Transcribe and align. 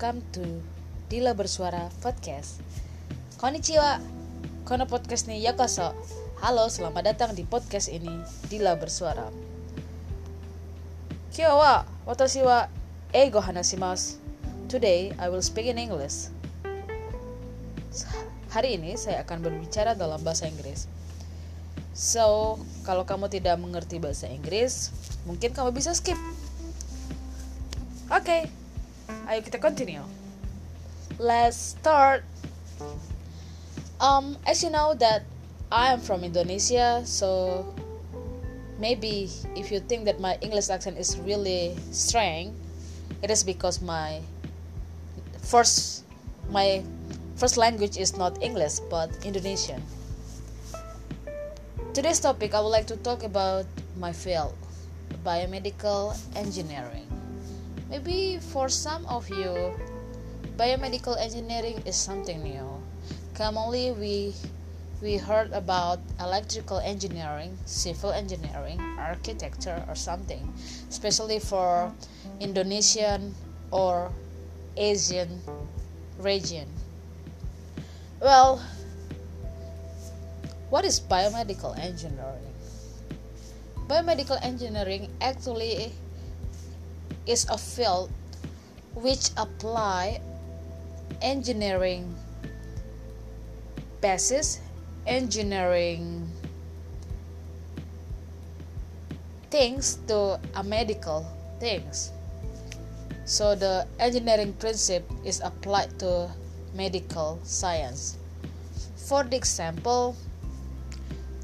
welcome 0.00 0.24
to 0.32 0.64
Dila 1.12 1.36
Bersuara 1.36 1.92
Podcast. 2.00 2.64
Konnichiwa, 3.36 4.00
kono 4.64 4.88
podcast 4.88 5.28
ni 5.28 5.44
yakoso. 5.44 5.92
Halo, 6.40 6.72
selamat 6.72 7.12
datang 7.12 7.36
di 7.36 7.44
podcast 7.44 7.92
ini 7.92 8.08
Dila 8.48 8.80
Bersuara. 8.80 9.28
Kyo 11.36 11.52
wa 11.52 11.84
watashi 12.08 12.40
wa 12.40 12.72
eigo 13.12 13.44
hanashimasu. 13.44 14.16
Today 14.72 15.12
I 15.20 15.28
will 15.28 15.44
speak 15.44 15.68
in 15.68 15.76
English. 15.76 16.32
Hari 18.56 18.80
ini 18.80 18.96
saya 18.96 19.20
akan 19.20 19.44
berbicara 19.44 19.92
dalam 20.00 20.24
bahasa 20.24 20.48
Inggris. 20.48 20.88
So, 21.92 22.56
kalau 22.88 23.04
kamu 23.04 23.28
tidak 23.28 23.60
mengerti 23.60 24.00
bahasa 24.00 24.32
Inggris, 24.32 24.96
mungkin 25.28 25.52
kamu 25.52 25.76
bisa 25.76 25.92
skip. 25.92 26.16
Oke, 28.08 28.24
okay, 28.24 28.42
ayo 29.28 29.40
kita 29.44 29.60
continue. 29.60 30.02
Let's 31.20 31.76
start. 31.76 32.24
Um, 34.00 34.40
as 34.48 34.64
you 34.64 34.72
know 34.72 34.96
that 34.96 35.28
I 35.68 35.92
am 35.92 36.00
from 36.00 36.24
Indonesia, 36.24 37.04
so 37.04 37.68
maybe 38.80 39.28
if 39.54 39.68
you 39.68 39.78
think 39.78 40.08
that 40.08 40.18
my 40.18 40.40
English 40.40 40.72
accent 40.72 40.96
is 40.96 41.20
really 41.20 41.76
strong, 41.92 42.56
it 43.22 43.28
is 43.28 43.44
because 43.44 43.84
my 43.84 44.24
first 45.44 46.08
my 46.48 46.80
first 47.36 47.60
language 47.60 48.00
is 48.00 48.16
not 48.16 48.40
English 48.40 48.80
but 48.88 49.12
Indonesian. 49.22 49.84
Today's 51.92 52.20
topic 52.20 52.54
I 52.54 52.60
would 52.64 52.72
like 52.72 52.86
to 52.88 52.96
talk 52.96 53.22
about 53.22 53.66
my 54.00 54.12
field, 54.14 54.56
biomedical 55.26 56.16
engineering. 56.32 57.19
Maybe 57.90 58.38
for 58.38 58.68
some 58.68 59.04
of 59.06 59.28
you, 59.28 59.74
biomedical 60.54 61.18
engineering 61.18 61.82
is 61.84 61.96
something 61.96 62.38
new. 62.40 62.70
Commonly, 63.34 63.90
we 63.90 64.34
we 65.02 65.16
heard 65.16 65.50
about 65.50 65.98
electrical 66.20 66.78
engineering, 66.78 67.58
civil 67.66 68.12
engineering, 68.12 68.78
architecture, 68.94 69.82
or 69.88 69.96
something, 69.96 70.54
especially 70.88 71.40
for 71.42 71.90
Indonesian 72.38 73.34
or 73.72 74.12
Asian 74.76 75.42
region. 76.20 76.68
Well, 78.20 78.62
what 80.68 80.84
is 80.84 81.00
biomedical 81.00 81.74
engineering? 81.74 82.54
Biomedical 83.88 84.38
engineering 84.44 85.10
actually 85.20 85.90
is 87.26 87.46
a 87.48 87.58
field 87.58 88.10
which 88.94 89.30
apply 89.36 90.20
engineering 91.22 92.14
basis 94.00 94.60
engineering 95.06 96.28
things 99.50 99.98
to 100.06 100.38
a 100.54 100.62
medical 100.62 101.26
things. 101.58 102.12
So 103.24 103.54
the 103.54 103.86
engineering 103.98 104.54
principle 104.54 105.16
is 105.24 105.40
applied 105.40 105.98
to 106.00 106.30
medical 106.74 107.38
science. 107.42 108.16
For 108.96 109.24
the 109.24 109.36
example 109.36 110.16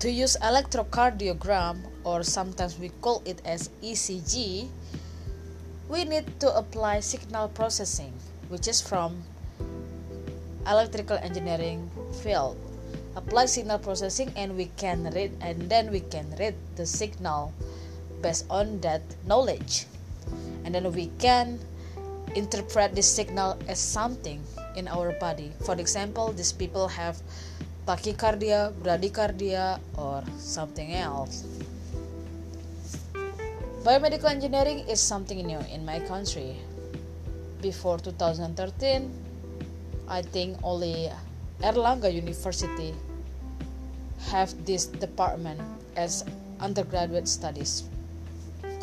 to 0.00 0.10
use 0.10 0.36
electrocardiogram, 0.40 1.84
or 2.04 2.22
sometimes 2.22 2.78
we 2.78 2.88
call 3.04 3.22
it 3.26 3.42
as 3.44 3.68
ECG, 3.84 4.68
we 5.90 6.04
need 6.04 6.38
to 6.38 6.46
apply 6.54 7.00
signal 7.00 7.48
processing, 7.48 8.14
which 8.46 8.68
is 8.68 8.80
from 8.80 9.26
electrical 10.64 11.18
engineering 11.18 11.90
field. 12.22 12.56
Apply 13.16 13.46
signal 13.46 13.80
processing 13.82 14.30
and 14.36 14.56
we 14.56 14.70
can 14.78 15.10
read 15.10 15.34
and 15.40 15.66
then 15.66 15.90
we 15.90 15.98
can 15.98 16.30
read 16.38 16.54
the 16.76 16.86
signal 16.86 17.52
based 18.22 18.46
on 18.48 18.78
that 18.86 19.02
knowledge. 19.26 19.86
And 20.64 20.72
then 20.72 20.86
we 20.94 21.10
can 21.18 21.58
interpret 22.36 22.94
this 22.94 23.10
signal 23.10 23.58
as 23.66 23.80
something 23.80 24.38
in 24.76 24.86
our 24.86 25.10
body. 25.18 25.50
For 25.66 25.74
example, 25.74 26.30
these 26.30 26.52
people 26.52 26.86
have 26.86 27.18
tachycardia, 27.88 28.70
bradycardia, 28.78 29.80
or 29.98 30.22
something 30.38 30.94
else. 30.94 31.42
Biomedical 33.80 34.28
engineering 34.28 34.80
is 34.92 35.00
something 35.00 35.40
new 35.46 35.58
in 35.72 35.86
my 35.86 36.00
country. 36.00 36.54
Before 37.62 37.96
2013, 37.96 39.08
I 40.06 40.20
think 40.20 40.58
only 40.62 41.08
Airlangga 41.62 42.12
University 42.12 42.92
have 44.28 44.52
this 44.66 44.84
department 44.84 45.62
as 45.96 46.26
undergraduate 46.60 47.26
studies. 47.26 47.84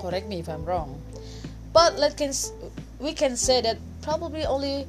Correct 0.01 0.27
me 0.27 0.39
if 0.39 0.49
I'm 0.49 0.65
wrong. 0.65 0.99
But 1.73 1.99
let 1.99 2.17
can 2.17 2.33
we 2.97 3.13
can 3.13 3.37
say 3.37 3.61
that 3.61 3.77
probably 4.01 4.45
only 4.45 4.87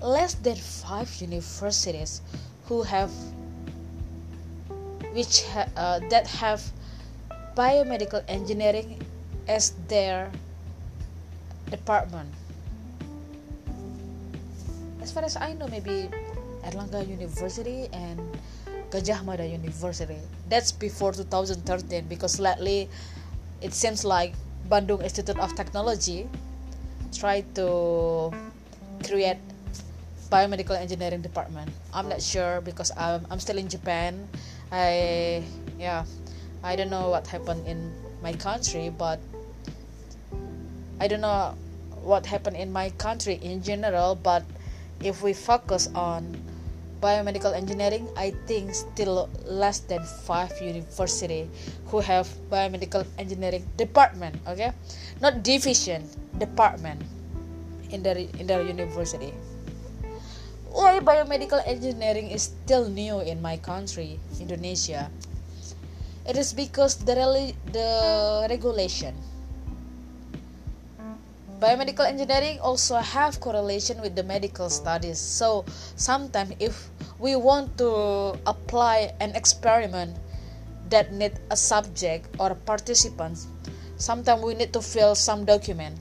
less 0.00 0.32
than 0.32 0.56
five 0.56 1.12
universities 1.20 2.22
who 2.72 2.84
have 2.88 3.12
which 5.12 5.44
ha, 5.52 5.68
uh, 5.76 6.00
that 6.08 6.26
have 6.26 6.64
biomedical 7.54 8.24
engineering 8.26 8.96
as 9.50 9.74
their 9.90 10.30
department. 11.74 12.30
As 15.02 15.10
far 15.10 15.26
as 15.26 15.34
I 15.34 15.58
know, 15.58 15.66
maybe 15.66 16.06
Airlangga 16.62 17.02
University 17.02 17.90
and 17.90 18.22
Gajah 18.94 19.26
Mada 19.26 19.42
University. 19.42 20.22
That's 20.46 20.70
before 20.70 21.10
2013 21.10 22.06
because 22.06 22.38
lately 22.38 22.86
it 23.58 23.74
seems 23.74 24.06
like 24.06 24.38
Bandung 24.70 25.02
Institute 25.02 25.38
of 25.42 25.50
Technology 25.58 26.30
tried 27.10 27.50
to 27.58 28.30
create 29.02 29.42
biomedical 30.30 30.78
engineering 30.78 31.20
department 31.20 31.66
i'm 31.92 32.08
not 32.08 32.22
sure 32.22 32.62
because 32.62 32.92
i'm, 32.96 33.26
I'm 33.30 33.40
still 33.42 33.58
in 33.58 33.66
japan 33.66 34.28
i 34.70 35.42
yeah 35.76 36.06
i 36.62 36.76
don't 36.76 36.88
know 36.88 37.10
what 37.10 37.26
happened 37.26 37.66
in 37.66 37.90
my 38.22 38.32
country 38.34 38.94
but 38.94 39.18
i 41.00 41.08
don't 41.08 41.20
know 41.20 41.56
what 42.04 42.24
happened 42.24 42.56
in 42.56 42.70
my 42.72 42.88
country 43.00 43.40
in 43.42 43.62
general 43.62 44.14
but 44.14 44.44
if 45.02 45.22
we 45.22 45.32
focus 45.32 45.88
on 45.94 46.36
biomedical 47.00 47.56
engineering 47.56 48.06
i 48.16 48.30
think 48.46 48.74
still 48.74 49.28
less 49.44 49.80
than 49.80 50.04
five 50.28 50.52
university 50.60 51.48
who 51.88 51.98
have 51.98 52.28
biomedical 52.52 53.04
engineering 53.18 53.64
department 53.76 54.36
okay 54.46 54.70
not 55.20 55.42
division 55.42 56.04
department 56.38 57.00
in 57.90 58.02
the 58.04 58.28
in 58.38 58.46
their 58.46 58.62
university 58.62 59.32
why 60.70 61.02
biomedical 61.02 61.58
engineering 61.66 62.30
is 62.30 62.54
still 62.54 62.88
new 62.88 63.20
in 63.20 63.42
my 63.42 63.58
country, 63.58 64.22
Indonesia? 64.38 65.10
It 66.26 66.38
is 66.38 66.54
because 66.54 67.02
the, 67.02 67.14
the 67.72 67.90
regulation. 68.48 69.18
Biomedical 71.60 72.08
engineering 72.08 72.58
also 72.60 72.96
have 72.96 73.38
correlation 73.38 74.00
with 74.00 74.16
the 74.16 74.22
medical 74.22 74.70
studies. 74.70 75.18
So 75.20 75.66
sometimes 75.94 76.56
if 76.58 76.88
we 77.18 77.36
want 77.36 77.76
to 77.76 78.32
apply 78.48 79.12
an 79.20 79.36
experiment 79.36 80.16
that 80.88 81.12
need 81.12 81.36
a 81.50 81.56
subject 81.56 82.34
or 82.40 82.54
participants, 82.54 83.46
sometimes 84.00 84.42
we 84.42 84.54
need 84.54 84.72
to 84.72 84.80
fill 84.80 85.14
some 85.14 85.44
document 85.44 86.00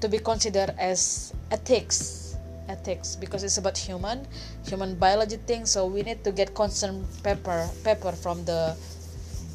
to 0.00 0.08
be 0.08 0.18
considered 0.18 0.74
as 0.78 1.32
ethics 1.50 2.36
ethics 2.68 3.16
because 3.16 3.42
it's 3.42 3.58
about 3.58 3.76
human 3.76 4.24
human 4.64 4.94
biology 4.94 5.36
thing 5.48 5.66
so 5.66 5.86
we 5.86 6.02
need 6.02 6.22
to 6.22 6.30
get 6.30 6.54
consent 6.54 7.02
paper 7.24 7.68
paper 7.82 8.12
from 8.12 8.44
the 8.44 8.76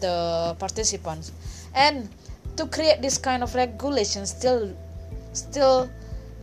the 0.02 0.54
participants 0.60 1.32
and 1.74 2.10
to 2.58 2.68
create 2.68 3.02
this 3.02 3.18
kind 3.18 3.42
of 3.42 3.56
regulation 3.56 4.26
still 4.26 4.76
still 5.36 5.90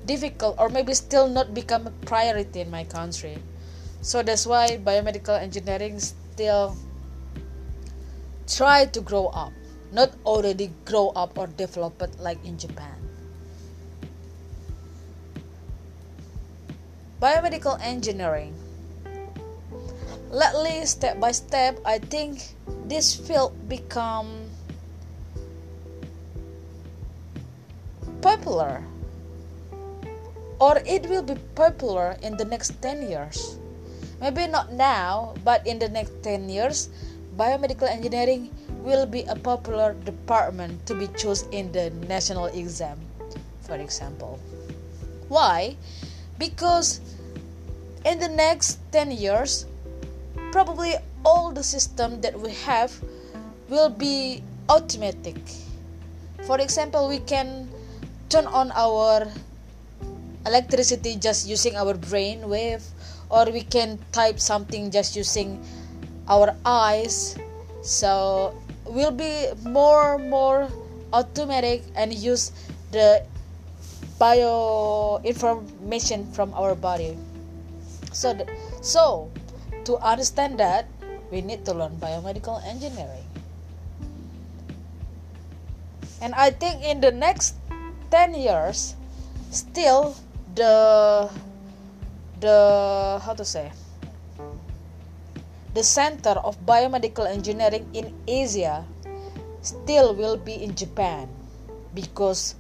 difficult 0.07 0.57
or 0.59 0.69
maybe 0.69 0.95
still 0.95 1.29
not 1.29 1.55
become 1.55 1.87
a 1.87 1.95
priority 2.05 2.61
in 2.61 2.71
my 2.71 2.85
country. 2.85 3.39
So 4.03 4.23
that's 4.23 4.47
why 4.47 4.79
biomedical 4.83 5.41
engineering 5.41 5.99
still 6.01 6.77
try 8.47 8.87
to 8.87 9.01
grow 9.01 9.27
up. 9.29 9.53
Not 9.93 10.13
already 10.25 10.73
grow 10.85 11.13
up 11.15 11.39
or 11.39 11.47
developed 11.47 12.19
like 12.19 12.43
in 12.45 12.59
japan. 12.59 12.97
Biomedical 17.21 17.79
engineering. 17.81 18.57
Lately, 20.33 20.87
step 20.87 21.21
by 21.21 21.31
step, 21.31 21.79
I 21.85 21.99
think 21.99 22.57
this 22.89 23.15
field 23.15 23.53
become 23.69 24.49
popular. 28.43 28.83
or 30.63 30.79
it 30.87 31.03
will 31.11 31.27
be 31.27 31.35
popular 31.59 32.15
in 32.23 32.39
the 32.39 32.47
next 32.47 32.79
10 32.79 33.11
years. 33.11 33.59
Maybe 34.23 34.47
not 34.47 34.71
now, 34.71 35.35
but 35.43 35.67
in 35.67 35.83
the 35.83 35.91
next 35.91 36.23
10 36.23 36.47
years, 36.47 36.87
biomedical 37.35 37.91
engineering 37.91 38.55
will 38.87 39.03
be 39.03 39.27
a 39.27 39.35
popular 39.35 39.99
department 40.07 40.87
to 40.87 40.95
be 40.95 41.11
chosen 41.19 41.51
in 41.51 41.75
the 41.75 41.91
national 42.07 42.47
exam, 42.55 42.95
for 43.67 43.75
example. 43.75 44.39
Why? 45.27 45.75
Because 46.39 47.03
in 48.07 48.23
the 48.23 48.31
next 48.31 48.79
10 48.95 49.11
years, 49.11 49.67
probably 50.55 50.95
all 51.27 51.51
the 51.51 51.67
system 51.67 52.23
that 52.23 52.39
we 52.39 52.55
have 52.71 52.95
will 53.67 53.91
be 53.91 54.47
automatic. 54.71 55.43
For 56.47 56.63
example, 56.63 57.11
we 57.11 57.19
can 57.19 57.67
turn 58.33 58.49
on 58.49 58.73
our 58.73 59.29
electricity 60.49 61.21
just 61.21 61.45
using 61.45 61.77
our 61.77 61.93
brain 61.93 62.49
wave 62.49 62.81
or 63.29 63.45
we 63.53 63.61
can 63.61 64.01
type 64.09 64.41
something 64.41 64.89
just 64.91 65.13
using 65.13 65.61
our 66.33 66.57
eyes. 66.65 67.37
So 67.85 68.57
we'll 68.89 69.13
be 69.13 69.53
more 69.69 70.17
more 70.17 70.73
automatic 71.13 71.85
and 71.93 72.09
use 72.09 72.57
the 72.89 73.21
bio 74.17 75.21
information 75.29 76.25
from 76.33 76.57
our 76.57 76.73
body. 76.73 77.21
So 78.17 78.33
th- 78.33 78.49
so 78.81 79.29
to 79.85 80.01
understand 80.01 80.57
that 80.57 80.89
we 81.29 81.45
need 81.45 81.69
to 81.69 81.77
learn 81.77 82.01
biomedical 82.01 82.65
engineering. 82.65 83.29
And 86.23 86.33
i 86.39 86.55
think 86.55 86.81
in 86.87 87.03
the 87.03 87.11
next 87.11 87.62
10 88.13 88.37
years 88.37 88.95
still 89.49 90.13
the 90.53 91.33
the 92.45 92.59
how 93.25 93.33
to 93.33 93.41
say 93.41 93.73
the 95.73 95.81
center 95.81 96.37
of 96.45 96.61
biomedical 96.69 97.25
engineering 97.25 97.89
in 97.97 98.13
Asia 98.29 98.85
still 99.65 100.13
will 100.13 100.37
be 100.37 100.53
in 100.53 100.77
Japan 100.77 101.25
because 101.97 102.55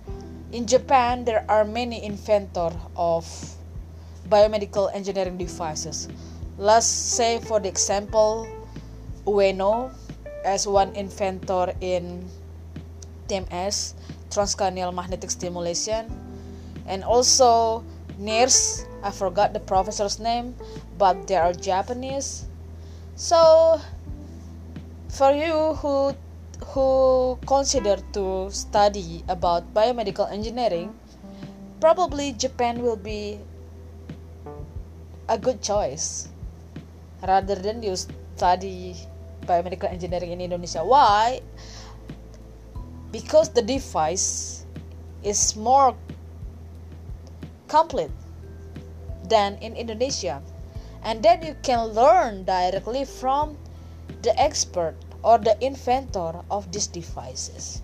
in 0.56 0.64
Japan 0.64 1.28
there 1.28 1.44
are 1.52 1.68
many 1.68 2.00
inventor 2.00 2.72
of 2.96 3.28
biomedical 4.28 4.88
engineering 4.94 5.36
devices. 5.36 6.08
Let's 6.56 6.86
say 6.88 7.40
for 7.40 7.60
the 7.60 7.68
example 7.68 8.48
Ueno 9.28 9.92
as 10.44 10.66
one 10.66 10.96
inventor 10.96 11.76
in 11.80 12.24
TMS 13.28 13.92
transcranial 14.32 14.96
magnetic 14.96 15.28
stimulation 15.30 16.08
and 16.88 17.04
also 17.04 17.84
NIRS 18.16 18.88
I 19.04 19.12
forgot 19.12 19.52
the 19.52 19.60
professor's 19.60 20.16
name 20.18 20.56
but 20.96 21.28
they 21.28 21.36
are 21.36 21.52
Japanese 21.52 22.48
so, 23.22 23.76
for 25.12 25.30
you 25.36 25.76
who 25.84 26.16
who 26.72 26.88
consider 27.44 28.00
to 28.16 28.48
study 28.48 29.20
about 29.28 29.68
biomedical 29.76 30.32
engineering, 30.32 30.96
probably 31.78 32.32
Japan 32.32 32.80
will 32.80 32.96
be 32.96 33.36
a 35.28 35.36
good 35.36 35.60
choice 35.60 36.32
rather 37.20 37.54
than 37.54 37.84
you 37.84 37.94
study 37.94 38.96
biomedical 39.44 39.92
engineering 39.92 40.32
in 40.32 40.40
Indonesia. 40.40 40.80
Why? 40.80 41.44
Because 43.12 43.50
the 43.50 43.62
device 43.62 44.64
is 45.22 45.54
more 45.54 45.94
complete 47.68 48.10
than 49.28 49.56
in 49.58 49.76
Indonesia 49.76 50.42
and 51.04 51.22
then 51.22 51.42
you 51.42 51.54
can 51.62 51.92
learn 51.92 52.44
directly 52.44 53.04
from 53.04 53.56
the 54.22 54.32
expert 54.40 54.94
or 55.22 55.38
the 55.38 55.56
inventor 55.64 56.42
of 56.50 56.70
these 56.72 56.86
devices. 56.86 57.82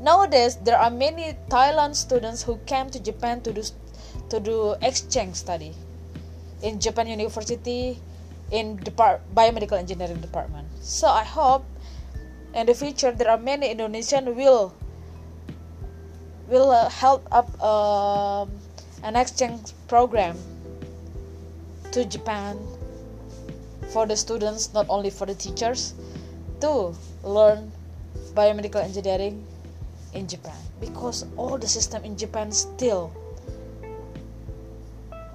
Nowadays, 0.00 0.56
there 0.56 0.78
are 0.78 0.90
many 0.90 1.36
Thailand 1.48 1.96
students 1.96 2.42
who 2.42 2.56
came 2.66 2.88
to 2.90 3.00
Japan 3.00 3.40
to 3.42 3.52
do 3.52 3.62
to 4.30 4.38
do 4.38 4.76
exchange 4.80 5.34
study 5.34 5.74
in 6.62 6.78
Japan 6.78 7.08
University 7.08 7.98
in 8.50 8.76
the 8.84 8.92
biomedical 9.34 9.76
engineering 9.76 10.20
department. 10.20 10.68
So 10.80 11.08
I 11.08 11.24
hope 11.24 11.64
in 12.54 12.66
the 12.66 12.74
future 12.74 13.12
there 13.12 13.30
are 13.30 13.38
many 13.38 13.70
Indonesian 13.70 14.34
will 14.34 14.74
will 16.48 16.70
uh, 16.70 16.88
help 16.88 17.26
up 17.30 17.48
um, 17.62 18.50
an 19.02 19.16
exchange 19.16 19.72
program 19.86 20.36
to 21.92 22.04
Japan 22.04 22.58
for 23.92 24.06
the 24.06 24.16
students, 24.16 24.72
not 24.72 24.86
only 24.88 25.10
for 25.10 25.26
the 25.26 25.34
teachers, 25.34 25.94
to 26.60 26.94
learn 27.22 27.70
biomedical 28.34 28.82
engineering 28.82 29.44
in 30.14 30.26
Japan 30.26 30.56
because 30.80 31.26
all 31.36 31.58
the 31.58 31.68
system 31.68 32.04
in 32.04 32.16
Japan 32.16 32.52
still 32.52 33.12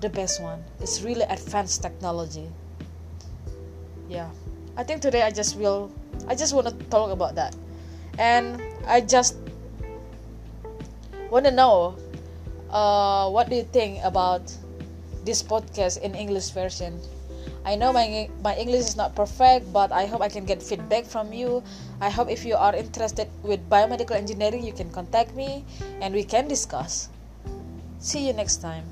the 0.02 0.10
best 0.10 0.42
one. 0.42 0.64
It's 0.82 1.02
really 1.02 1.24
advanced 1.24 1.82
technology. 1.82 2.50
Yeah. 4.10 4.30
I 4.76 4.84
think 4.84 5.02
today 5.02 5.22
I 5.22 5.32
just 5.32 5.56
will 5.56 5.92
I 6.28 6.36
just 6.36 6.54
want 6.54 6.68
to 6.68 6.74
talk 6.90 7.12
about 7.12 7.36
that. 7.36 7.56
And 8.18 8.62
I 8.88 9.02
just 9.02 9.36
want 11.30 11.46
to 11.46 11.52
know 11.52 11.98
uh, 12.70 13.30
what 13.30 13.50
do 13.50 13.56
you 13.56 13.64
think 13.64 14.00
about 14.04 14.52
this 15.24 15.42
podcast 15.42 16.02
in 16.02 16.16
English 16.16 16.52
version. 16.52 17.00
I 17.66 17.76
know 17.76 17.94
my 17.94 18.28
my 18.44 18.56
English 18.56 18.92
is 18.92 18.96
not 19.00 19.16
perfect, 19.16 19.72
but 19.72 19.92
I 19.92 20.06
hope 20.06 20.20
I 20.20 20.28
can 20.28 20.44
get 20.44 20.62
feedback 20.62 21.06
from 21.08 21.32
you. 21.32 21.64
I 22.04 22.12
hope 22.12 22.28
if 22.28 22.44
you 22.44 22.60
are 22.60 22.76
interested 22.76 23.32
with 23.42 23.64
biomedical 23.70 24.20
engineering, 24.20 24.64
you 24.68 24.76
can 24.76 24.92
contact 24.92 25.32
me 25.32 25.64
and 26.04 26.14
we 26.14 26.28
can 26.28 26.52
discuss. 26.52 27.08
See 28.04 28.28
you 28.28 28.34
next 28.36 28.60
time. 28.60 28.84